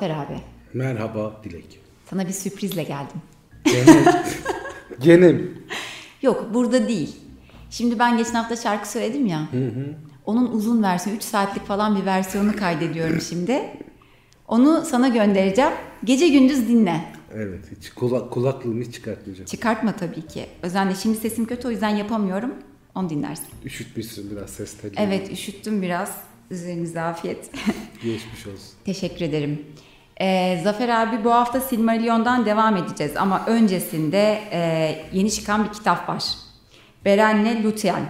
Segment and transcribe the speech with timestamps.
[0.00, 0.40] Merhaba Zafer abi.
[0.74, 1.80] Merhaba Dilek.
[2.10, 3.16] Sana bir sürprizle geldim.
[3.64, 4.04] Gene,
[5.00, 5.48] gene mi?
[6.22, 7.16] Yok burada değil.
[7.70, 9.48] Şimdi ben geçen hafta şarkı söyledim ya.
[10.24, 13.62] Onun uzun versiyonu 3 saatlik falan bir versiyonunu kaydediyorum şimdi.
[14.48, 15.72] Onu sana göndereceğim.
[16.04, 17.04] Gece gündüz dinle.
[17.34, 19.46] Evet, hiç kulak, kulaklığımı hiç çıkartmayacağım.
[19.46, 20.46] Çıkartma tabii ki.
[20.62, 22.54] Özenle şimdi sesim kötü o yüzden yapamıyorum.
[22.94, 23.46] Onu dinlersin.
[23.64, 24.96] Üşütmüşsün biraz ses telini.
[25.00, 26.20] Evet üşüttüm biraz.
[26.50, 27.50] Üzerinize afiyet.
[28.02, 28.68] Geçmiş olsun.
[28.84, 29.62] Teşekkür ederim.
[30.20, 36.08] Ee, Zafer abi bu hafta Silmarillion'dan devam edeceğiz ama öncesinde e, yeni çıkan bir kitap
[36.08, 36.24] var.
[37.04, 38.02] Beren'le Lutyen.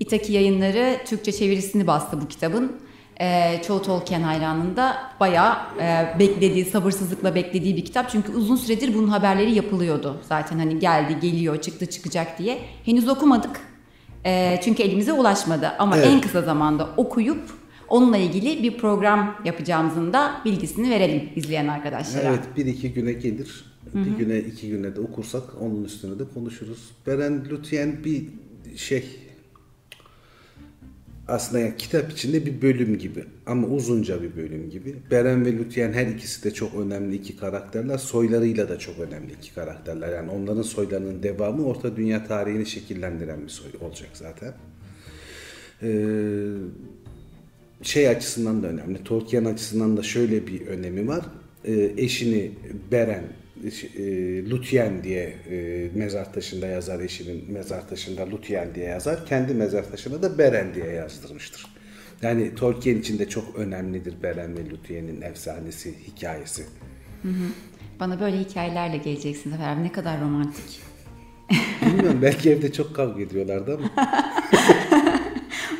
[0.00, 2.72] İtaki yayınları Türkçe çevirisini bastı bu kitabın.
[3.20, 8.10] Ee, çoğu Tolkien hayranında bayağı e, beklediği, sabırsızlıkla beklediği bir kitap.
[8.10, 10.20] Çünkü uzun süredir bunun haberleri yapılıyordu.
[10.28, 12.58] Zaten hani geldi, geliyor, çıktı, çıkacak diye.
[12.84, 13.60] Henüz okumadık.
[14.26, 15.72] Ee, çünkü elimize ulaşmadı.
[15.78, 16.06] Ama Evet.
[16.06, 17.59] en kısa zamanda okuyup
[17.90, 22.28] onunla ilgili bir program yapacağımızın da bilgisini verelim izleyen arkadaşlara.
[22.28, 23.64] Evet, bir iki güne gelir.
[23.94, 26.90] Bir güne, iki güne de okursak onun üstüne de konuşuruz.
[27.06, 28.24] Beren Lütyen bir
[28.76, 29.04] şey
[31.30, 34.96] aslında yani kitap içinde bir bölüm gibi ama uzunca bir bölüm gibi.
[35.10, 37.98] Beren ve Lütyen her ikisi de çok önemli iki karakterler.
[37.98, 40.12] Soylarıyla da çok önemli iki karakterler.
[40.12, 44.54] Yani onların soylarının devamı Orta Dünya tarihini şekillendiren bir soy olacak zaten.
[45.82, 45.88] Ee,
[47.82, 49.04] şey açısından da önemli.
[49.04, 51.24] Tolkien açısından da şöyle bir önemi var.
[51.64, 52.50] Ee, eşini
[52.92, 53.24] Beren,
[53.96, 54.02] e,
[54.50, 59.26] Lutyen diye e, mezar taşında yazar eşinin mezar taşında Lutyen diye yazar.
[59.26, 61.66] Kendi mezar taşına da Beren diye yazdırmıştır.
[62.22, 66.62] Yani Tolkien için de çok önemlidir Beren ve Lutyen'in efsanesi, hikayesi.
[68.00, 69.82] Bana böyle hikayelerle geleceksin Zafer abi.
[69.82, 70.80] Ne kadar romantik.
[71.86, 73.90] Bilmiyorum belki evde çok kavga ediyorlardı ama.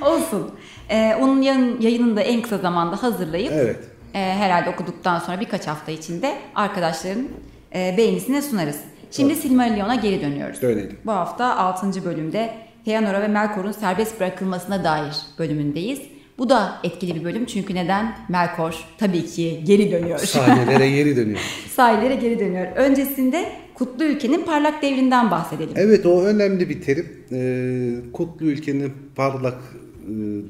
[0.03, 0.51] Olsun.
[0.91, 3.77] Ee, onun yayın, yayınını da en kısa zamanda hazırlayıp Evet.
[4.15, 7.29] e, herhalde okuduktan sonra birkaç hafta içinde arkadaşların
[7.75, 8.77] e, beğenisine sunarız.
[9.11, 10.63] Şimdi Silmarillion'a geri dönüyoruz.
[10.63, 10.99] Dönelim.
[11.07, 12.05] Bu hafta 6.
[12.05, 12.51] bölümde
[12.85, 16.01] Feanora ve Melkor'un serbest bırakılmasına dair bölümündeyiz.
[16.39, 18.17] Bu da etkili bir bölüm çünkü neden?
[18.29, 20.19] Melkor tabii ki geri dönüyor.
[20.19, 21.39] Sahnelere geri dönüyor.
[21.75, 22.67] Sahillere geri dönüyor.
[22.77, 25.73] Öncesinde Kutlu Ülke'nin parlak devrinden bahsedelim.
[25.77, 27.07] Evet o önemli bir terim.
[27.33, 29.59] Ee, Kutlu ülkenin parlak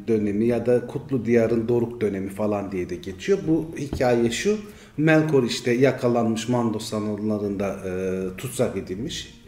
[0.09, 3.39] dönemi ya da Kutlu diyarın doruk dönemi falan diye de geçiyor.
[3.49, 4.59] Bu hikaye şu.
[4.97, 7.91] Melkor işte yakalanmış Mando sanalarında e,
[8.37, 9.41] tutsak edilmiş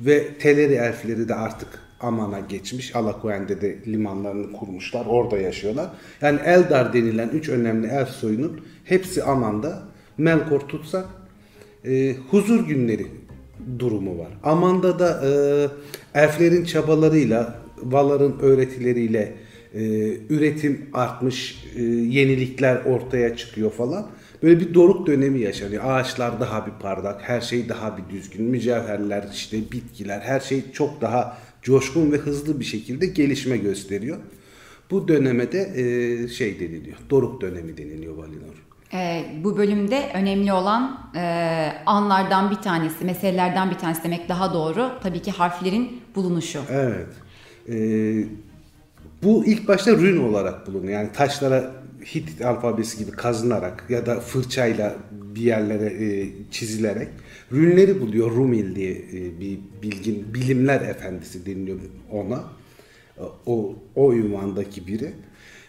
[0.00, 1.68] ve Teleri elfleri de artık
[2.00, 2.96] Aman'a geçmiş.
[2.96, 5.06] Alakoen'de de limanlarını kurmuşlar.
[5.06, 5.90] Orada yaşıyorlar.
[6.20, 9.82] Yani Eldar denilen üç önemli elf soyunun hepsi Aman'da.
[10.18, 11.04] Melkor tutsak
[11.84, 13.06] e, huzur günleri
[13.78, 14.28] durumu var.
[14.42, 15.30] Aman'da da e,
[16.20, 19.34] elflerin çabalarıyla, Valar'ın öğretileriyle
[19.74, 19.80] e,
[20.30, 24.06] üretim artmış, e, yenilikler ortaya çıkıyor falan.
[24.42, 25.84] Böyle bir doruk dönemi yaşanıyor.
[25.86, 28.44] Ağaçlar daha bir parlak, her şey daha bir düzgün.
[28.44, 34.18] Mücevherler, işte bitkiler, her şey çok daha coşkun ve hızlı bir şekilde gelişme gösteriyor.
[34.90, 38.70] Bu döneme de e, şey deniliyor, doruk dönemi deniliyor Valinor.
[38.92, 44.90] Ee, bu bölümde önemli olan e, anlardan bir tanesi, meselelerden bir tanesi demek daha doğru.
[45.02, 46.60] Tabii ki harflerin bulunuşu.
[46.70, 47.06] Evet.
[47.68, 48.24] Ee,
[49.22, 50.92] bu ilk başta rün olarak bulunuyor.
[50.92, 51.80] Yani taşlara
[52.14, 57.08] Hitit alfabesi gibi kazınarak ya da fırçayla bir yerlere e, çizilerek
[57.52, 58.30] rünleri buluyor.
[58.30, 61.78] Rumil diye e, bir bilgin bilimler efendisi deniliyor
[62.10, 62.44] ona.
[63.46, 65.12] O o ünvandaki biri.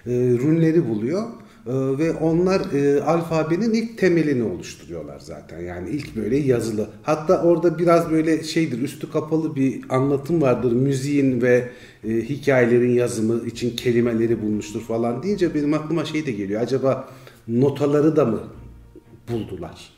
[0.05, 1.27] E, rünleri buluyor.
[1.67, 5.59] E, ve onlar e, alfabenin ilk temelini oluşturuyorlar zaten.
[5.59, 6.89] Yani ilk böyle yazılı.
[7.03, 10.71] Hatta orada biraz böyle şeydir üstü kapalı bir anlatım vardır.
[10.71, 11.69] Müziğin ve
[12.03, 16.61] e, hikayelerin yazımı için kelimeleri bulmuştur falan deyince benim aklıma şey de geliyor.
[16.61, 17.09] Acaba
[17.47, 18.39] notaları da mı
[19.31, 19.93] buldular?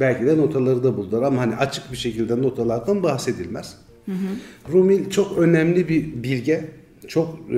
[0.00, 3.76] Belki de notaları da buldular ama hani açık bir şekilde notalardan bahsedilmez.
[4.72, 6.70] Rumil çok önemli bir bilge.
[7.08, 7.56] Çok e,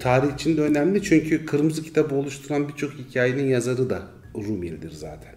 [0.00, 4.02] tarih içinde önemli çünkü Kırmızı Kitabı oluşturan birçok hikayenin yazarı da
[4.36, 5.34] Rumil'dir zaten.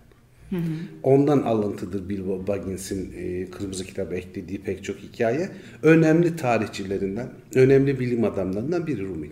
[1.04, 5.50] Ondan alıntıdır Bilbo Baggins'in e, Kırmızı Kitabı eklediği pek çok hikaye.
[5.84, 9.32] Önemli tarihçilerinden, önemli bilim adamlarından biri Rumil.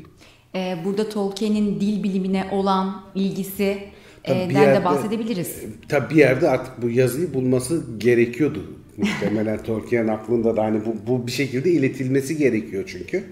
[0.56, 3.78] Ee, burada Tolkien'in dil bilimine olan ilgisi
[4.30, 5.48] e, bir de yerde- bahsedebiliriz.
[5.50, 8.64] e, Tabii bir yerde artık bu yazıyı bulması gerekiyordu.
[8.98, 13.24] Muhtemelen Tolkien aklında da hani bu, bu bir şekilde iletilmesi gerekiyor çünkü.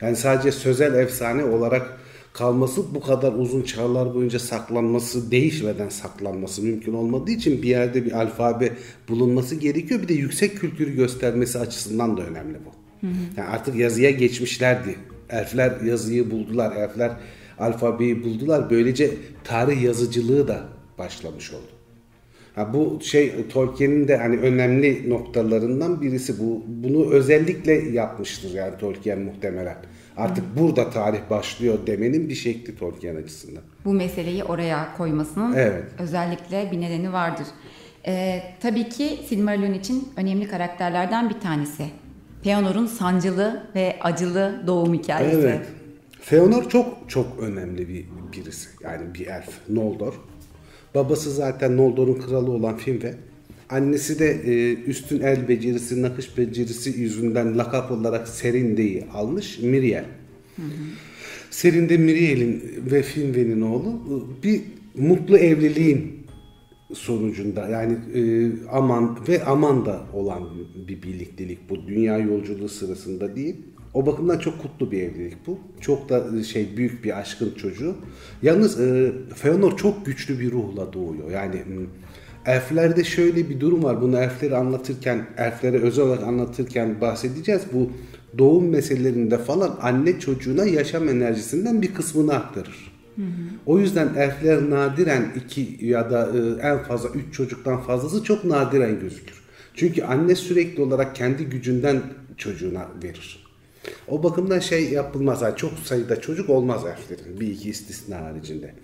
[0.00, 1.98] Yani sadece sözel efsane olarak
[2.32, 8.12] kalması bu kadar uzun çağlar boyunca saklanması, değişmeden saklanması mümkün olmadığı için bir yerde bir
[8.12, 8.72] alfabe
[9.08, 10.02] bulunması gerekiyor.
[10.02, 12.70] Bir de yüksek kültürü göstermesi açısından da önemli bu.
[13.36, 14.96] Yani artık yazıya geçmişlerdi.
[15.30, 17.12] Elfler yazıyı buldular, elfler
[17.58, 18.70] alfabeyi buldular.
[18.70, 19.10] Böylece
[19.44, 20.64] tarih yazıcılığı da
[20.98, 21.79] başlamış oldu.
[22.54, 26.64] Ha bu şey Tolkien'in de hani önemli noktalarından birisi bu.
[26.66, 29.76] Bunu özellikle yapmıştır yani Tolkien muhtemelen.
[30.16, 30.60] Artık Hı.
[30.60, 33.62] burada tarih başlıyor demenin bir şekli Tolkien açısından.
[33.84, 35.84] Bu meseleyi oraya koymasının evet.
[35.98, 37.46] özellikle bir nedeni vardır.
[38.06, 41.84] Ee, tabii ki Silmarillion için önemli karakterlerden bir tanesi.
[42.42, 45.36] Feanor'un sancılı ve acılı doğum hikayesi.
[45.36, 45.66] Evet.
[46.20, 48.68] Feanor çok çok önemli bir birisi.
[48.82, 49.68] Yani bir elf.
[49.68, 50.14] Noldor.
[50.94, 53.14] Babası zaten Noldor'un kralı olan Finwë.
[53.70, 60.04] Annesi de e, üstün el becerisi, nakış becerisi yüzünden lakap olarak Serinde'yi almış Miriel.
[60.56, 60.66] Hı hı.
[61.50, 64.00] Serinde Miriel'in ve Finwë'nin oğlu
[64.42, 64.60] bir
[64.94, 66.20] mutlu evliliğin
[66.94, 70.42] sonucunda yani e, Aman ve Amanda olan
[70.88, 73.56] bir birliktelik bu dünya yolculuğu sırasında değil.
[73.94, 75.58] O bakımdan çok kutlu bir evlilik bu.
[75.80, 77.94] Çok da şey büyük bir aşkın çocuğu.
[78.42, 81.30] Yalnız e, Feanor çok güçlü bir ruhla doğuyor.
[81.30, 81.62] Yani
[82.46, 84.02] elflerde şöyle bir durum var.
[84.02, 87.62] Bunu elfleri anlatırken, elflere özel olarak anlatırken bahsedeceğiz.
[87.72, 87.90] Bu
[88.38, 92.92] doğum meselelerinde falan anne çocuğuna yaşam enerjisinden bir kısmını aktarır.
[93.16, 93.26] Hı hı.
[93.66, 99.00] O yüzden elfler nadiren iki ya da e, en fazla üç çocuktan fazlası çok nadiren
[99.00, 99.40] gözükür.
[99.74, 102.00] Çünkü anne sürekli olarak kendi gücünden
[102.36, 103.49] çocuğuna verir.
[104.08, 105.42] O bakımdan şey yapılmaz.
[105.42, 107.40] Yani çok sayıda çocuk olmaz elflerin.
[107.40, 108.74] Bir iki istisna haricinde.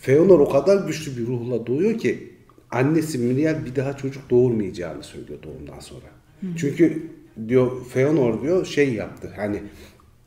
[0.00, 2.32] Feanor o kadar güçlü bir ruhla doğuyor ki
[2.70, 6.06] annesi Miriel bir daha çocuk doğurmayacağını söylüyor doğumdan sonra.
[6.40, 6.46] Hı.
[6.56, 7.10] Çünkü
[7.48, 9.32] diyor Feanor diyor şey yaptı.
[9.36, 9.62] Hani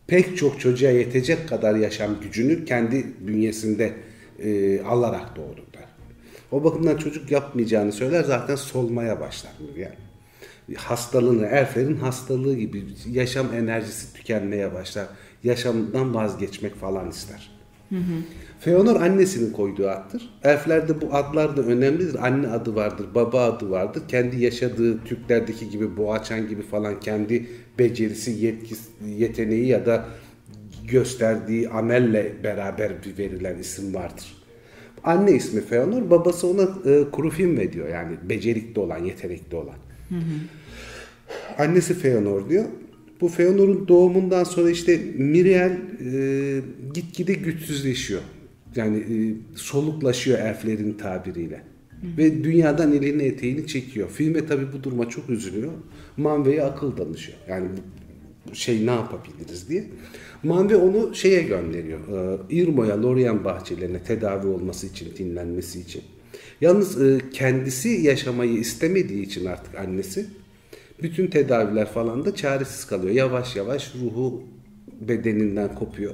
[0.07, 3.93] pek çok çocuğa yetecek kadar yaşam gücünü kendi bünyesinde
[4.39, 5.87] e, alarak doğdu der.
[6.51, 10.06] O bakımdan çocuk yapmayacağını söyler zaten solmaya başlar Miriel
[10.75, 15.07] hastalığını, Erfer'in hastalığı gibi yaşam enerjisi tükenmeye başlar.
[15.43, 17.51] Yaşamdan vazgeçmek falan ister.
[17.89, 18.21] Hı hı.
[18.59, 20.29] Feanor annesinin koyduğu addır.
[20.43, 22.25] Elflerde bu adlar da önemlidir.
[22.25, 24.03] Anne adı vardır, baba adı vardır.
[24.07, 27.45] Kendi yaşadığı Türklerdeki gibi Boğaçan gibi falan kendi
[27.79, 30.05] becerisi, yetkisi, yeteneği ya da
[30.87, 34.37] gösterdiği amelle beraber bir verilen isim vardır.
[35.03, 39.75] Anne ismi Feanor, babası ona e, Kurufin diyor yani becerikli olan, yetenekli olan.
[40.09, 40.39] Hı hı.
[41.57, 42.65] Annesi Feanor diyor.
[43.21, 45.77] Bu Feanor'un doğumundan sonra işte Miriel
[46.13, 46.61] e,
[46.93, 48.21] gitgide güçsüzleşiyor.
[48.75, 49.15] Yani e,
[49.55, 51.55] soluklaşıyor elflerin tabiriyle.
[51.55, 52.17] Hı.
[52.17, 54.09] Ve dünyadan elini eteğini çekiyor.
[54.09, 55.71] Filme tabi bu duruma çok üzülüyor.
[56.17, 57.37] Manve'ye akıl danışıyor.
[57.49, 57.67] Yani
[58.53, 59.83] şey ne yapabiliriz diye.
[60.43, 61.99] Manve onu şeye gönderiyor.
[61.99, 66.01] E, Irmo'ya, Lorien bahçelerine tedavi olması için, dinlenmesi için.
[66.61, 70.25] Yalnız e, kendisi yaşamayı istemediği için artık annesi
[71.01, 73.13] bütün tedaviler falan da çaresiz kalıyor.
[73.13, 74.43] Yavaş yavaş ruhu
[75.01, 76.13] bedeninden kopuyor.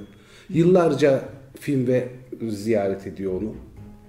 [0.49, 1.21] Yıllarca
[1.59, 2.07] film ve
[2.49, 3.55] ziyaret ediyor onu.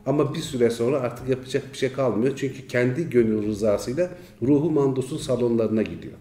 [0.07, 2.37] Ama bir süre sonra artık yapacak bir şey kalmıyor.
[2.37, 4.11] Çünkü kendi gönül rızasıyla
[4.43, 6.15] ruhu Mandos'un salonlarına gidiyor.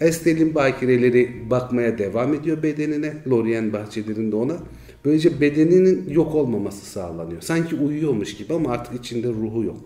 [0.00, 3.12] Estel'in bakireleri bakmaya devam ediyor bedenine.
[3.28, 4.56] Lorien bahçelerinde ona.
[5.04, 7.42] Böylece bedeninin yok olmaması sağlanıyor.
[7.42, 9.76] Sanki uyuyormuş gibi ama artık içinde ruhu yok.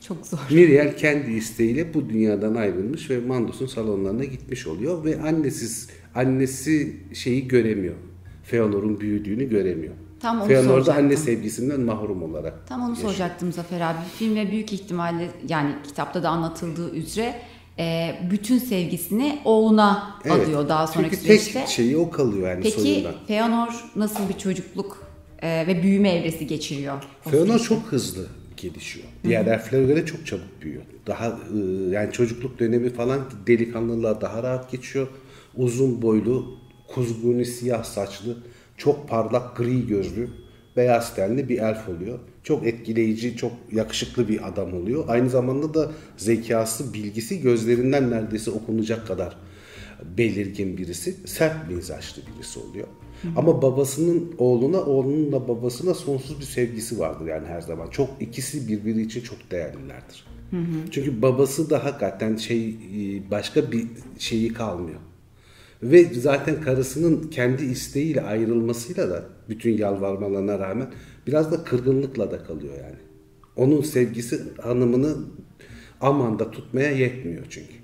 [0.00, 0.38] Çok zor.
[0.50, 7.48] Miriel kendi isteğiyle bu dünyadan ayrılmış ve Mandos'un salonlarına gitmiş oluyor ve annesiz annesi şeyi
[7.48, 7.94] göremiyor.
[8.42, 9.94] Feanor'un büyüdüğünü göremiyor.
[10.20, 12.66] Tam onu Feanor da anne sevgisinden mahrum olarak.
[12.68, 13.08] Tam onu yaşıyor.
[13.08, 13.98] soracaktım Zafer abi.
[14.18, 17.34] Filmde büyük ihtimalle yani kitapta da anlatıldığı üzere
[17.78, 21.60] e, bütün sevgisini oğluna evet, adıyor daha sonraki çünkü süreçte.
[21.60, 23.10] tek şeyi o kalıyor yani Peki, sonunda.
[23.12, 25.06] Peki Feanor nasıl bir çocukluk
[25.42, 27.04] e, ve büyüme evresi geçiriyor?
[27.30, 28.26] Feanor çok hızlı
[28.56, 29.06] gelişiyor.
[29.24, 30.82] Diğer elflere göre çok çabuk büyüyor.
[31.06, 31.58] Daha e,
[31.90, 35.08] yani çocukluk dönemi falan delikanlılığa daha rahat geçiyor.
[35.56, 38.36] Uzun boylu, kuzguni siyah saçlı,
[38.76, 40.28] çok parlak gri gözlü,
[40.76, 42.18] beyaz tenli bir elf oluyor.
[42.44, 45.04] Çok etkileyici, çok yakışıklı bir adam oluyor.
[45.08, 49.36] Aynı zamanda da zekası, bilgisi gözlerinden neredeyse okunacak kadar
[50.18, 51.16] belirgin birisi.
[51.26, 52.86] Sert mizaçlı birisi oluyor.
[53.22, 53.28] Hı.
[53.36, 57.90] Ama babasının oğluna, oğlunun da babasına sonsuz bir sevgisi vardır yani her zaman.
[57.90, 60.26] Çok ikisi birbiri için çok değerlilerdir.
[60.50, 60.90] Hı hı.
[60.90, 63.86] Çünkü babası da hakikaten şey e, başka bir
[64.18, 65.00] şeyi kalmıyor.
[65.84, 70.90] Ve zaten karısının kendi isteğiyle ayrılmasıyla da bütün yalvarmalarına rağmen
[71.26, 72.96] biraz da kırgınlıkla da kalıyor yani.
[73.56, 75.16] Onun sevgisi hanımını
[76.00, 77.74] amanda tutmaya yetmiyor çünkü.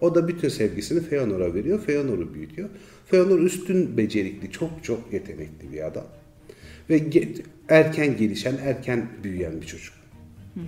[0.00, 1.80] O da bütün sevgisini Feanor'a veriyor.
[1.80, 2.68] Feanor'u büyütüyor.
[3.06, 6.06] Feanor üstün becerikli, çok çok yetenekli bir adam.
[6.90, 9.94] Ve ge- erken gelişen, erken büyüyen bir çocuk.
[10.54, 10.64] Hı hı.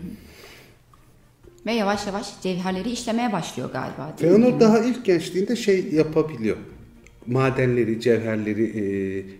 [1.66, 4.16] Ve yavaş yavaş cevherleri işlemeye başlıyor galiba.
[4.16, 6.56] Feanor daha ilk gençliğinde şey yapabiliyor.
[7.26, 8.82] Madenleri, cevherleri, e,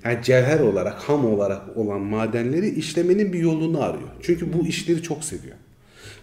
[0.05, 4.09] yani cevher olarak, ham olarak olan madenleri işlemenin bir yolunu arıyor.
[4.23, 5.57] Çünkü bu işleri çok seviyor.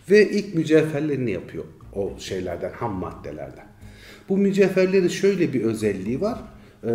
[0.10, 1.63] Ve ilk mücevherlerini yapıyor
[1.96, 3.65] o şeylerden, ham maddelerden.
[4.30, 6.39] Bu mücevherlerin şöyle bir özelliği var.
[6.84, 6.91] E,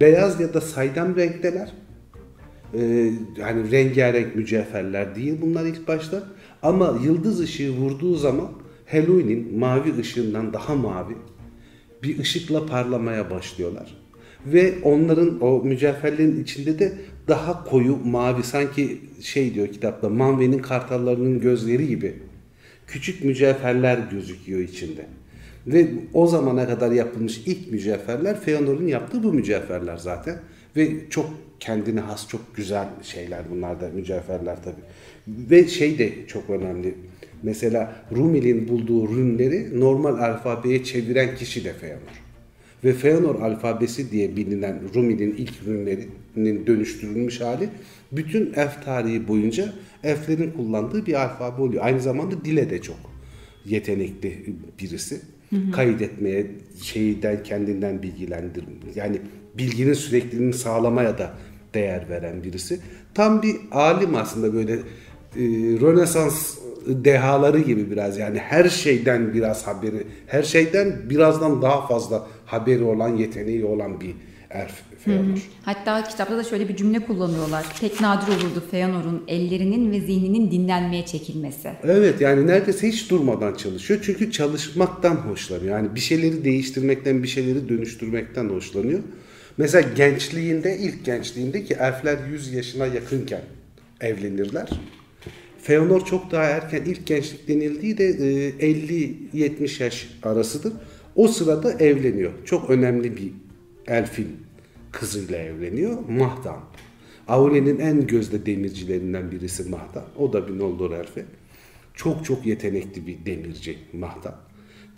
[0.00, 1.72] beyaz ya da saydam renkteler.
[2.74, 2.82] E,
[3.36, 6.22] yani rengarenk mücevherler değil bunlar ilk başta.
[6.62, 8.48] Ama yıldız ışığı vurduğu zaman
[8.90, 11.14] Halloween'in mavi ışığından daha mavi
[12.04, 13.96] bir ışıkla parlamaya başlıyorlar.
[14.46, 16.92] Ve onların o mücevherlerin içinde de
[17.28, 22.14] daha koyu mavi sanki şey diyor kitapta Manve'nin kartallarının gözleri gibi
[22.86, 25.06] küçük mücevherler gözüküyor içinde.
[25.66, 30.38] Ve o zamana kadar yapılmış ilk mücevherler Feanor'un yaptığı bu mücevherler zaten.
[30.76, 31.30] Ve çok
[31.60, 34.80] kendine has çok güzel şeyler bunlar da mücevherler tabi.
[35.28, 36.94] Ve şey de çok önemli.
[37.44, 42.22] Mesela Rumi'nin bulduğu rünleri normal alfabeye çeviren kişi de Feanor.
[42.84, 47.68] Ve Feanor alfabesi diye bilinen Rumi'nin ilk rünlerinin dönüştürülmüş hali
[48.12, 49.72] bütün elf tarihi boyunca
[50.04, 51.84] elflerin kullandığı bir alfabe oluyor.
[51.84, 52.96] Aynı zamanda dile de çok
[53.66, 54.38] yetenekli
[54.80, 55.20] birisi.
[55.50, 55.70] Hı hı.
[55.72, 56.46] Kaydetmeye,
[56.82, 58.64] şeyden kendinden bilgilendir.
[58.94, 59.20] Yani
[59.58, 61.34] bilginin sürekliliğini sağlamaya da
[61.74, 62.80] değer veren birisi.
[63.14, 65.42] Tam bir alim aslında böyle e,
[65.80, 72.82] Rönesans dehaları gibi biraz yani her şeyden biraz haberi, her şeyden birazdan daha fazla haberi
[72.82, 74.14] olan, yeteneği olan bir
[74.50, 75.38] Erf Feanor.
[75.62, 77.66] Hatta kitapta da şöyle bir cümle kullanıyorlar.
[77.80, 81.70] Pek nadir olurdu Feanor'un ellerinin ve zihninin dinlenmeye çekilmesi.
[81.84, 84.00] Evet yani neredeyse hiç durmadan çalışıyor.
[84.02, 85.76] Çünkü çalışmaktan hoşlanıyor.
[85.76, 89.00] Yani bir şeyleri değiştirmekten, bir şeyleri dönüştürmekten hoşlanıyor.
[89.56, 93.42] Mesela gençliğinde, ilk gençliğinde ki elfler 100 yaşına yakınken
[94.00, 94.68] evlenirler.
[95.64, 100.72] Feanor çok daha erken ilk gençlik denildiği de 50-70 e, yaş arasıdır.
[101.16, 102.32] O sırada evleniyor.
[102.44, 103.32] Çok önemli bir
[103.86, 104.28] elfin
[104.92, 106.08] kızıyla evleniyor.
[106.08, 106.60] Mahdan.
[107.28, 110.04] Aule'nin en gözde demircilerinden birisi Mahdan.
[110.18, 111.24] O da bir Noldor elfi.
[111.94, 114.34] Çok çok yetenekli bir demirci Mahdan.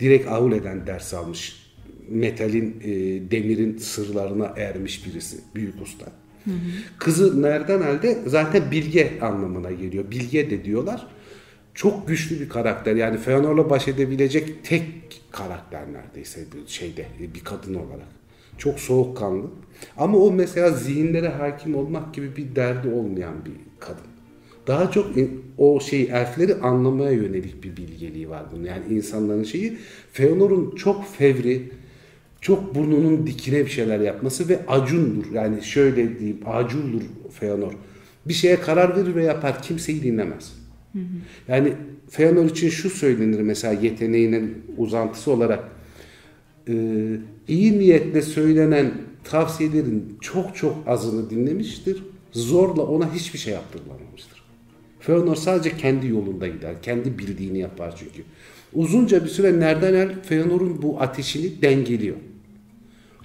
[0.01, 1.73] Direkt Aule'den ders almış.
[2.09, 2.91] Metalin, e,
[3.31, 5.37] demirin sırlarına ermiş birisi.
[5.55, 6.07] Büyük usta.
[6.99, 8.19] Kızı nereden elde?
[8.27, 10.11] Zaten bilge anlamına geliyor.
[10.11, 11.07] Bilge de diyorlar.
[11.75, 12.97] Çok güçlü bir karakter.
[12.97, 14.85] Yani Feanor'la baş edebilecek tek
[15.31, 18.09] karakter neredeyse şeyde bir kadın olarak.
[18.59, 19.47] Çok soğukkanlı.
[19.97, 24.07] Ama o mesela zihinlere hakim olmak gibi bir derdi olmayan bir kadın.
[24.67, 25.07] Daha çok
[25.59, 28.65] o şey elfleri anlamaya yönelik bir bilgeliği var bunun.
[28.65, 29.79] Yani insanların şeyi
[30.13, 31.71] Feanor'un çok fevri,
[32.41, 35.25] çok burnunun dikine bir şeyler yapması ve acundur.
[35.33, 37.03] Yani şöyle diyeyim acundur
[37.41, 37.73] Feanor.
[38.27, 39.63] Bir şeye karar verir ve yapar.
[39.63, 40.53] Kimseyi dinlemez.
[40.93, 41.03] Hı hı.
[41.49, 41.73] Yani
[42.11, 45.65] Feanor için şu söylenir mesela yeteneğinin uzantısı olarak
[46.69, 46.75] e,
[47.49, 48.93] iyi niyetle söylenen
[49.25, 52.03] tavsiyelerin çok çok azını dinlemiştir.
[52.33, 54.43] Zorla ona hiçbir şey yaptırılamamıştır.
[55.01, 56.83] Feanor sadece kendi yolunda gider.
[56.83, 58.23] Kendi bildiğini yapar çünkü.
[58.73, 62.17] Uzunca bir süre Nerdanel Feanor'un bu ateşini dengeliyor.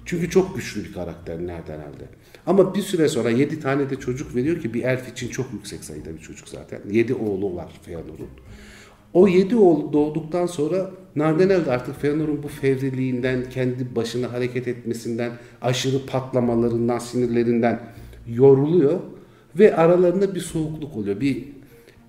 [0.04, 2.08] Çünkü çok güçlü bir karakter nereden elde.
[2.46, 5.84] Ama bir süre sonra 7 tane de çocuk veriyor ki bir elf için çok yüksek
[5.84, 6.80] sayıda bir çocuk zaten.
[6.90, 8.28] 7 oğlu var Feanor'un.
[9.14, 15.32] O 7 oğlu doğduktan sonra Nardenel de artık Feanor'un bu fevriliğinden, kendi başına hareket etmesinden,
[15.62, 17.80] aşırı patlamalarından, sinirlerinden
[18.28, 19.00] yoruluyor.
[19.58, 21.20] Ve aralarında bir soğukluk oluyor.
[21.20, 21.44] Bir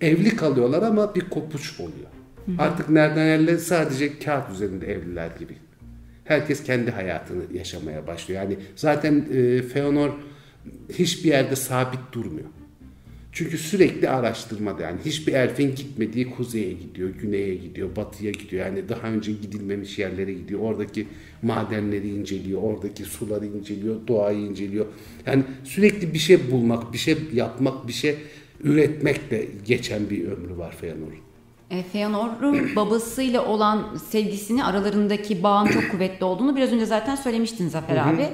[0.02, 2.13] evli kalıyorlar ama bir kopuş oluyor.
[2.58, 5.54] Artık Nardenel'le sadece kağıt üzerinde evliler gibi
[6.24, 8.42] herkes kendi hayatını yaşamaya başlıyor.
[8.42, 10.10] Yani zaten e, Feanor
[10.90, 12.48] hiçbir yerde sabit durmuyor.
[13.32, 18.66] Çünkü sürekli araştırmada yani hiçbir elfin gitmediği kuzeye gidiyor, güneye gidiyor, batıya gidiyor.
[18.66, 20.60] Yani daha önce gidilmemiş yerlere gidiyor.
[20.60, 21.08] Oradaki
[21.42, 24.86] madenleri inceliyor, oradaki suları inceliyor, doğayı inceliyor.
[25.26, 28.16] Yani sürekli bir şey bulmak, bir şey yapmak, bir şey
[28.64, 31.33] üretmekle geçen bir ömrü var Feanor'un.
[31.74, 37.98] E, Feanor'un babasıyla olan sevgisini aralarındaki bağın çok kuvvetli olduğunu biraz önce zaten söylemiştin Zafer
[37.98, 38.30] abi.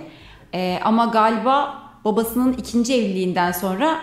[0.53, 4.01] E, ama galiba babasının ikinci evliliğinden sonra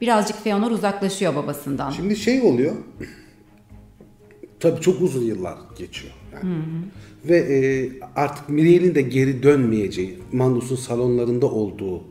[0.00, 1.90] birazcık Feanor uzaklaşıyor babasından.
[1.90, 2.76] Şimdi şey oluyor.
[4.60, 6.12] Tabii çok uzun yıllar geçiyor.
[6.32, 6.44] Yani.
[6.44, 7.28] Hı hı.
[7.28, 12.02] Ve e, artık Miriel'in de geri dönmeyeceği, Mandus'un salonlarında olduğu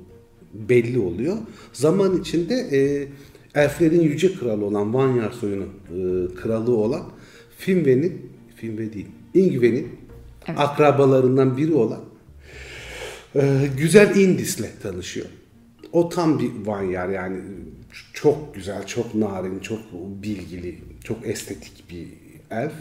[0.53, 1.37] belli oluyor.
[1.73, 3.07] Zaman içinde e,
[3.57, 7.03] elflerin yüce kralı olan Vanyar soyunun e, kralı olan
[7.57, 9.87] Finve'nin Finve değil Ingve'nin
[10.47, 10.59] evet.
[10.59, 11.99] akrabalarından biri olan
[13.35, 15.25] e, güzel Indis'le tanışıyor.
[15.91, 17.37] O tam bir Vanyar yani
[18.13, 19.79] çok güzel, çok narin, çok
[20.23, 22.07] bilgili, çok estetik bir
[22.51, 22.73] elf.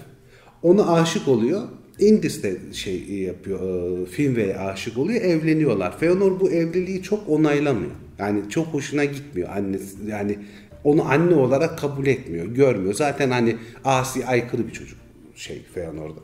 [0.62, 1.62] Ona aşık oluyor.
[1.98, 5.98] Indis'te şey yapıyor, e, Finway'e aşık oluyor, evleniyorlar.
[5.98, 7.90] Feanor bu evliliği çok onaylamıyor.
[8.18, 9.96] Yani çok hoşuna gitmiyor annesi.
[10.08, 10.38] Yani
[10.86, 12.94] onu anne olarak kabul etmiyor, görmüyor.
[12.94, 14.98] Zaten hani asi aykırı bir çocuk
[15.34, 16.20] şey Feanor'da.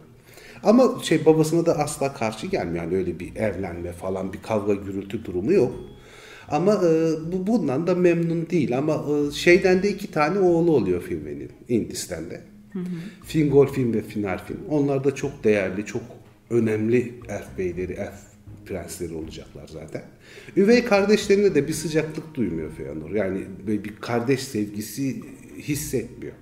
[0.62, 2.84] Ama şey babasına da asla karşı gelmiyor.
[2.84, 5.72] Yani öyle bir evlenme falan bir kavga gürültü durumu yok.
[6.48, 8.78] Ama e, bu bundan da memnun değil.
[8.78, 12.40] Ama e, şeyden de iki tane oğlu oluyor filminin Indis'ten de.
[13.24, 14.58] Fingolfin ve Finarfin.
[14.70, 16.02] Onlar da çok değerli, çok
[16.50, 18.31] önemli elf beyleri, elf
[18.66, 20.02] prensleri olacaklar zaten.
[20.56, 23.10] Üvey kardeşlerine de bir sıcaklık duymuyor Feanor.
[23.10, 25.22] Yani böyle bir kardeş sevgisi
[25.58, 26.34] hissetmiyor.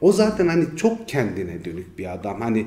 [0.00, 2.40] O zaten hani çok kendine dönük bir adam.
[2.40, 2.66] Hani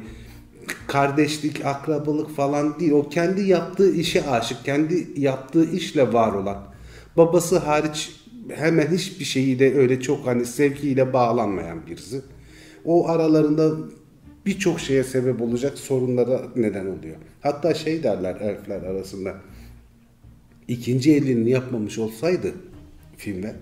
[0.88, 2.92] kardeşlik, akrabalık falan değil.
[2.92, 6.66] O kendi yaptığı işe aşık, kendi yaptığı işle var olan.
[7.18, 8.22] Babası hariç
[8.56, 12.22] hemen hiçbir şeyi de öyle çok hani sevgiyle bağlanmayan birisi.
[12.86, 13.72] O aralarında
[14.46, 17.16] birçok şeye sebep olacak sorunlara neden oluyor.
[17.42, 19.36] Hatta şey derler elfler arasında.
[20.68, 22.54] ikinci evliliğini yapmamış olsaydı
[23.18, 23.56] filmde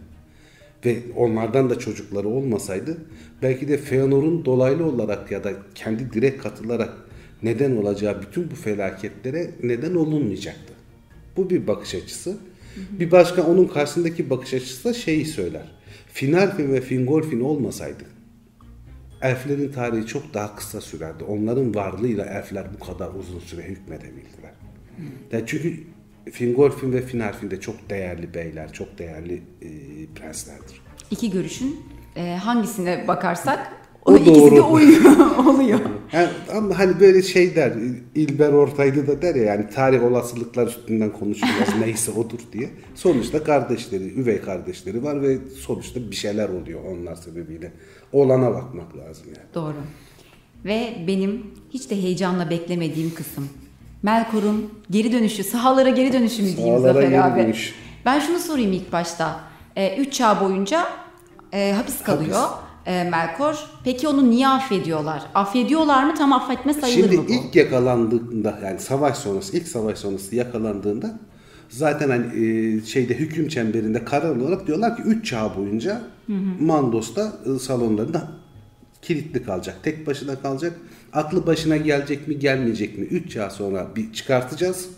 [0.86, 2.98] ve onlardan da çocukları olmasaydı
[3.42, 6.94] belki de Feanor'un dolaylı olarak ya da kendi direkt katılarak
[7.44, 10.74] neden olacağı bütün bu felaketlere neden olunmayacaktı.
[11.38, 12.38] Bu bir bakış açısı.
[13.00, 15.72] Bir başka onun karşısındaki bakış açısı da şeyi söyler.
[16.14, 18.13] Finalfin ve Fingolfin olmasaydı
[19.24, 21.24] elflerin tarihi çok daha kısa sürerdi.
[21.24, 24.52] Onların varlığıyla elfler bu kadar uzun süre hükmedebildiler.
[25.32, 25.84] Yani çünkü
[26.32, 29.70] Fingolfin ve Finarfin de çok değerli beyler, çok değerli e,
[30.16, 30.82] prenslerdir.
[31.12, 31.82] İki görüşün
[32.16, 33.74] e, hangisine bakarsak
[34.06, 35.80] o, o ikisi de uyuyor, oluyor.
[36.14, 37.74] Yani, ama hani böyle şey der,
[38.16, 42.70] İlber Ortaylı da der ya yani tarih olasılıklar üstünden konuşulmaz neyse odur diye.
[42.96, 47.72] Sonuçta kardeşleri, üvey kardeşleri var ve sonuçta bir şeyler oluyor onlar sebebiyle.
[48.12, 49.48] Olana bakmak lazım yani.
[49.54, 49.76] Doğru.
[50.66, 53.50] Ve benim hiç de heyecanla beklemediğim kısım.
[54.04, 57.40] Melkor'un geri dönüşü, sahalara geri dönüşü mü diyeyim Sahalara Zafer geri abi?
[57.40, 57.76] dönüş.
[58.06, 59.40] Ben şunu sorayım ilk başta.
[59.76, 60.88] E, üç çağ boyunca
[61.54, 62.40] e, hapis kalıyor
[62.86, 63.56] e, Melkor.
[63.84, 65.24] Peki onu niye affediyorlar?
[65.36, 66.16] Affediyorlar mı?
[66.16, 67.32] Tam affetme sayılır Şimdi mı bu?
[67.32, 71.20] ilk yakalandığında yani savaş sonrası, ilk savaş sonrası yakalandığında
[71.70, 76.02] zaten hani e, şeyde hüküm çemberinde karar olarak diyorlar ki 3 çağ boyunca
[76.60, 78.28] Mandos'ta e, salonlarında
[79.02, 79.76] kilitli kalacak.
[79.84, 80.74] Tek başına kalacak.
[81.14, 83.06] Aklı başına gelecek mi gelmeyecek mi?
[83.06, 84.90] 3 çağ sonra bir çıkartacağız.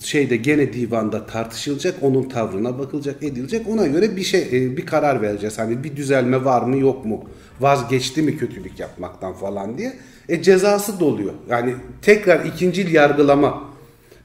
[0.00, 1.94] Şeyde gene divanda tartışılacak.
[2.02, 3.68] Onun tavrına bakılacak, edilecek.
[3.68, 5.58] Ona göre bir şey e, bir karar vereceğiz.
[5.58, 7.24] Hani bir düzelme var mı yok mu?
[7.60, 9.92] Vazgeçti mi kötülük yapmaktan falan diye.
[10.28, 11.32] E cezası doluyor.
[11.48, 13.70] Yani tekrar ikincil yargılama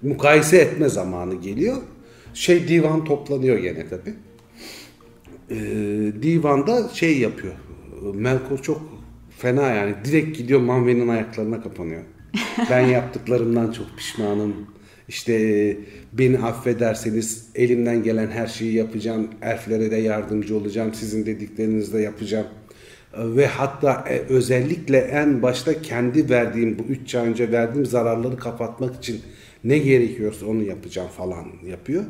[0.01, 1.77] mukayese etme zamanı geliyor.
[2.33, 4.13] Şey divan toplanıyor gene tabi.
[5.49, 5.55] Ee,
[6.21, 7.53] divanda şey yapıyor.
[8.13, 8.81] Melkor çok
[9.37, 9.95] fena yani.
[10.05, 12.01] Direkt gidiyor Manve'nin ayaklarına kapanıyor.
[12.69, 14.74] Ben yaptıklarımdan çok pişmanım.
[15.09, 15.77] İşte
[16.13, 19.27] beni affederseniz elimden gelen her şeyi yapacağım.
[19.41, 20.93] Elflere de yardımcı olacağım.
[20.93, 22.47] Sizin dediklerinizi de yapacağım.
[23.17, 28.95] Ve hatta e, özellikle en başta kendi verdiğim bu 3 ay önce verdiğim zararları kapatmak
[28.95, 29.21] için
[29.63, 32.03] ne gerekiyorsa onu yapacağım falan yapıyor.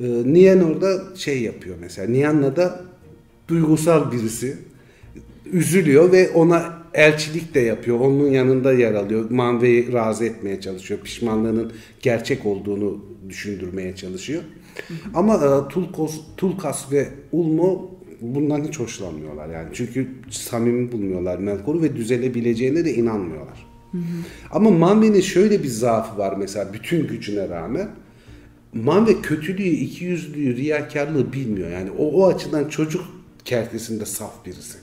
[0.00, 2.08] Ee, Niyen orada şey yapıyor mesela.
[2.08, 2.80] Niyan'la da
[3.48, 4.56] duygusal birisi
[5.52, 8.00] üzülüyor ve ona elçilik de yapıyor.
[8.00, 9.30] Onun yanında yer alıyor.
[9.30, 11.00] Manve'yi razı etmeye çalışıyor.
[11.00, 11.72] Pişmanlığının
[12.02, 14.42] gerçek olduğunu düşündürmeye çalışıyor.
[15.14, 19.68] Ama e, Tulkos, Tulkas ve Ulmo bundan hiç hoşlanmıyorlar yani.
[19.72, 23.68] Çünkü samimi bulmuyorlar Melkor'u ve düzelebileceğine de inanmıyorlar.
[24.50, 27.88] Ama Manve'nin şöyle bir zaafı var mesela bütün gücüne rağmen.
[28.74, 31.70] Manve kötülüğü, ikiyüzlülüğü, riyakarlığı bilmiyor.
[31.70, 33.04] Yani o, o açıdan çocuk
[33.44, 34.78] kertesinde saf birisi.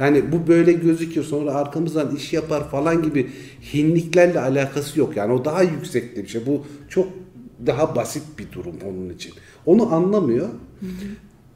[0.00, 3.30] Yani bu böyle gözüküyor sonra arkamızdan iş yapar falan gibi
[3.74, 5.16] hinliklerle alakası yok.
[5.16, 6.46] Yani o daha yüksekte bir şey.
[6.46, 7.08] Bu çok
[7.66, 9.32] daha basit bir durum onun için.
[9.66, 10.48] Onu anlamıyor.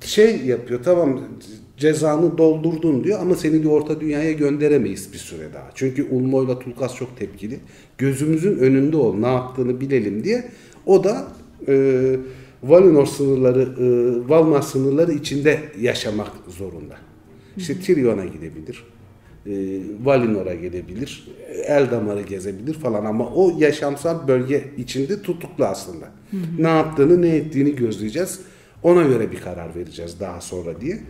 [0.00, 1.20] Şey yapıyor tamam
[1.76, 5.70] cezanı doldurdun diyor ama seni bir orta dünyaya gönderemeyiz bir süre daha.
[5.74, 7.60] Çünkü Ulmo ile Tulkas çok tepkili.
[7.98, 10.50] Gözümüzün önünde ol ne yaptığını bilelim diye.
[10.86, 11.28] O da
[11.68, 12.16] e,
[12.62, 16.94] Valinor sınırları, e, Valmar sınırları içinde yaşamak zorunda.
[17.56, 18.84] İşte Tyrion'a gidebilir.
[19.46, 19.52] E,
[20.04, 21.28] Valinor'a gidebilir.
[21.66, 26.06] Eldamar'ı gezebilir falan ama o yaşamsal bölge içinde tutuklu aslında.
[26.58, 28.40] Ne yaptığını ne ettiğini gözleyeceğiz.
[28.82, 31.00] Ona göre bir karar vereceğiz daha sonra diye.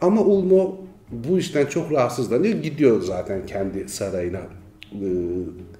[0.00, 2.62] Ama Ulmo bu işten çok rahatsızlanıyor.
[2.62, 4.40] Gidiyor zaten kendi sarayına
[4.92, 5.08] e,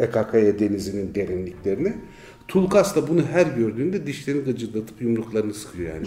[0.01, 1.95] Ekakaya denizinin derinliklerine.
[2.49, 6.07] Tulkas da bunu her gördüğünde dişlerini gıcırdatıp yumruklarını sıkıyor yani.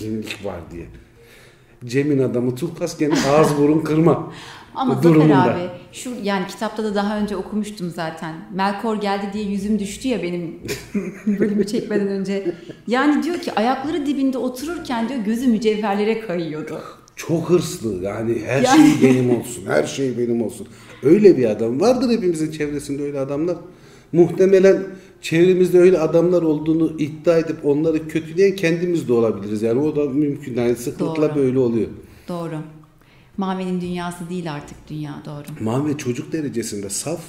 [0.00, 0.86] Hinlik var diye.
[1.86, 4.32] Cem'in adamı Tulkas gene ağız burun kırma
[4.74, 5.34] Ama durumunda.
[5.34, 8.34] Zafer abi Şu yani kitapta da daha önce okumuştum zaten.
[8.54, 10.58] Melkor geldi diye yüzüm düştü ya benim
[11.26, 12.54] bölümü çekmeden önce.
[12.86, 16.80] Yani diyor ki ayakları dibinde otururken diyor gözü mücevherlere kayıyordu.
[17.16, 20.66] Çok hırslı yani her Yani- şey benim olsun, her şey benim olsun.
[21.02, 23.56] Öyle bir adam vardır hepimizin çevresinde öyle adamlar.
[24.12, 24.82] Muhtemelen
[25.22, 29.62] çevremizde öyle adamlar olduğunu iddia edip onları kötüleyen kendimiz de olabiliriz.
[29.62, 30.54] Yani o da mümkün.
[30.56, 31.34] Yani sıklıkla Doğru.
[31.34, 31.88] böyle oluyor.
[32.28, 32.58] Doğru.
[33.36, 35.64] Mavi'nin dünyası değil artık dünya doğru.
[35.64, 37.20] Mavi çocuk derecesinde saf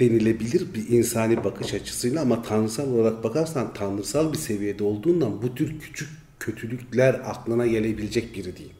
[0.00, 5.80] denilebilir bir insani bakış açısıyla ama tanrısal olarak bakarsan tanrısal bir seviyede olduğundan bu tür
[5.80, 6.08] küçük
[6.40, 8.72] kötülükler aklına gelebilecek biri değil.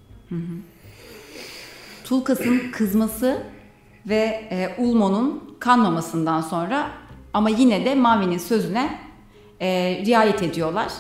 [2.04, 3.42] Tulkas'ın kızması
[4.08, 6.90] ve e, Ulmo'nun kanmamasından sonra
[7.34, 8.98] ama yine de Mavi'nin sözüne
[9.60, 9.66] e,
[10.06, 10.92] riayet ediyorlar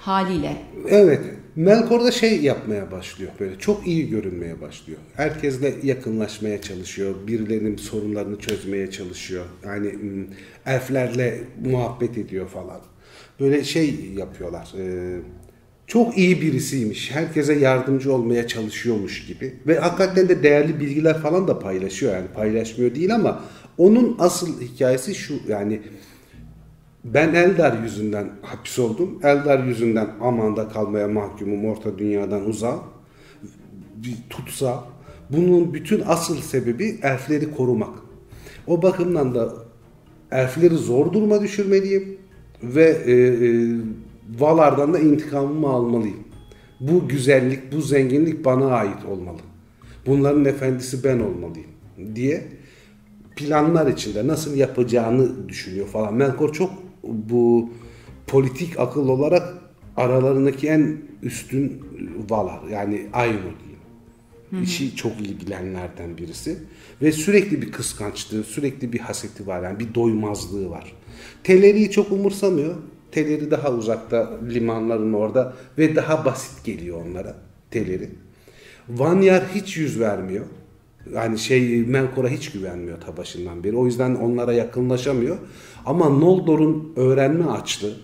[0.00, 0.56] haliyle.
[0.88, 1.20] Evet.
[1.56, 4.98] Melkor da şey yapmaya başlıyor böyle çok iyi görünmeye başlıyor.
[5.16, 7.14] Herkesle yakınlaşmaya çalışıyor.
[7.26, 9.44] Birilerinin sorunlarını çözmeye çalışıyor.
[9.64, 10.26] Yani mm,
[10.66, 12.80] elflerle muhabbet ediyor falan.
[13.40, 14.72] Böyle şey yapıyorlar.
[14.78, 15.16] e,
[15.86, 17.10] çok iyi birisiymiş.
[17.10, 19.54] Herkese yardımcı olmaya çalışıyormuş gibi.
[19.66, 22.14] Ve hakikaten de değerli bilgiler falan da paylaşıyor.
[22.14, 23.44] Yani paylaşmıyor değil ama
[23.78, 25.80] onun asıl hikayesi şu yani
[27.04, 29.18] ben Eldar yüzünden hapis oldum.
[29.22, 32.42] Eldar yüzünden amanda kalmaya mahkumum orta dünyadan.
[33.96, 34.84] Bir tutsa.
[35.30, 37.98] Bunun bütün asıl sebebi elfleri korumak.
[38.66, 39.52] O bakımdan da
[40.30, 42.18] elfleri zor duruma düşürmeliyim
[42.62, 43.76] ve e, e,
[44.38, 46.24] Valar'dan da intikamımı almalıyım.
[46.80, 49.38] Bu güzellik, bu zenginlik bana ait olmalı.
[50.06, 51.70] Bunların efendisi ben olmalıyım
[52.14, 52.42] diye
[53.36, 56.14] planlar içinde nasıl yapacağını düşünüyor falan.
[56.14, 56.70] Melkor çok
[57.02, 57.70] bu
[58.26, 59.54] politik akıl olarak
[59.96, 61.84] aralarındaki en üstün
[62.30, 63.74] Valar yani Ainur diyeyim.
[64.62, 66.58] İşi çok iyi bilenlerden birisi.
[67.02, 69.62] Ve sürekli bir kıskançlığı, sürekli bir haseti var.
[69.62, 70.92] Yani bir doymazlığı var.
[71.44, 72.74] Teleri'yi çok umursamıyor.
[73.12, 77.36] Teleri daha uzakta limanların orada ve daha basit geliyor onlara
[77.70, 78.10] Teleri.
[78.88, 80.44] Vanyar hiç yüz vermiyor.
[81.14, 83.76] Yani şey Melkor'a hiç güvenmiyor ta başından beri.
[83.76, 85.38] O yüzden onlara yakınlaşamıyor.
[85.86, 87.94] Ama Noldor'un öğrenme açlığı,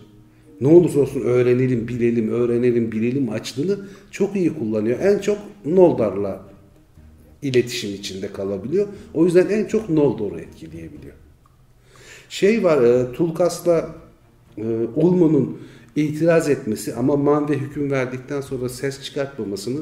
[0.60, 3.78] ne olursa olsun öğrenelim, bilelim, öğrenelim, bilelim açlığını
[4.10, 4.98] çok iyi kullanıyor.
[5.00, 6.50] En çok Noldor'la
[7.42, 8.86] iletişim içinde kalabiliyor.
[9.14, 11.14] O yüzden en çok Noldor'u etkileyebiliyor.
[12.28, 13.94] Şey var, e, Tulkas'la
[14.58, 14.64] e,
[14.96, 15.58] Ulmo'nun
[15.96, 19.80] itiraz etmesi ama Manve hüküm verdikten sonra ses çıkartmamasını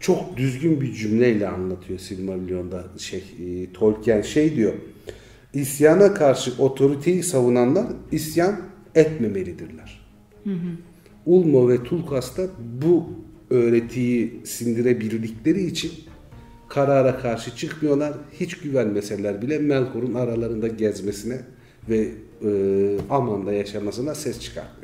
[0.00, 4.72] çok düzgün bir cümleyle anlatıyor Silmarillion'da şey e, Tolkien şey diyor.
[5.54, 8.60] İsyana karşı otoriteyi savunanlar isyan
[8.94, 10.06] etmemelidirler.
[11.26, 12.46] Ulmo ve Tulkas da
[12.82, 13.06] bu
[13.50, 15.92] öğretiyi sindirebildikleri için
[16.68, 18.14] karara karşı çıkmıyorlar.
[18.40, 21.40] Hiç güvenmeseler bile Melkor'un aralarında gezmesine
[21.88, 22.08] ve
[22.44, 22.50] e,
[23.10, 24.75] Aman'da yaşamasına ses çıkartmıyorlar.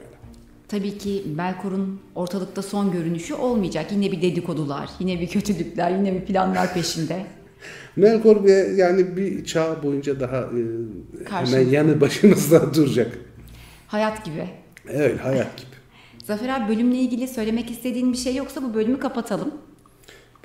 [0.73, 3.93] Tabii ki Belkor'un ortalıkta son görünüşü olmayacak.
[3.93, 7.27] Yine bir dedikodular, yine bir kötülükler, yine bir planlar peşinde.
[7.97, 10.61] Melkor bir, yani bir çağ boyunca daha e,
[11.31, 13.19] hemen yanı başımızda duracak.
[13.87, 14.49] Hayat gibi.
[14.89, 15.69] Evet hayat gibi.
[16.25, 19.51] Zafer abi bölümle ilgili söylemek istediğin bir şey yoksa bu bölümü kapatalım.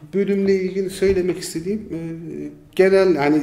[0.02, 2.00] Bu bölümle ilgili söylemek istediğim e,
[2.76, 3.42] genel yani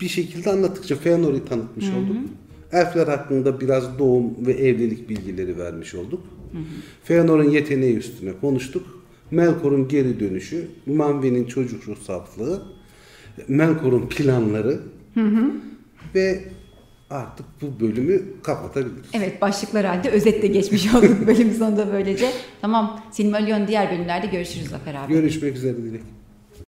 [0.00, 2.16] bir şekilde anlattıkça Feanor'u tanıtmış olduk.
[2.72, 6.20] Elfler hakkında biraz doğum ve evlilik bilgileri vermiş olduk.
[7.04, 8.86] Feanor'un yeteneği üstüne konuştuk.
[9.30, 12.62] Melkor'un geri dönüşü, Manve'nin çocuk ruh saflığı,
[13.48, 14.80] Melkor'un planları
[16.14, 16.44] ve
[17.10, 19.10] artık bu bölümü kapatabiliriz.
[19.12, 22.30] Evet başlıklar halde özetle geçmiş olduk bölüm sonunda böylece.
[22.60, 25.12] Tamam Silmarillion diğer bölümlerde görüşürüz Zafer abi.
[25.12, 26.02] Görüşmek üzere Dilek.